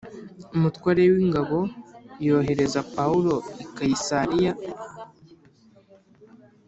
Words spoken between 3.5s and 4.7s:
i Kayisariya